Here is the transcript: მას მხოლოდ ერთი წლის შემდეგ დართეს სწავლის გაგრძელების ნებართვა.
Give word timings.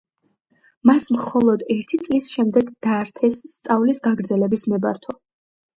მას 0.89 1.05
მხოლოდ 1.15 1.65
ერთი 1.75 2.01
წლის 2.07 2.31
შემდეგ 2.39 2.73
დართეს 2.89 3.39
სწავლის 3.55 4.05
გაგრძელების 4.11 4.71
ნებართვა. 4.75 5.21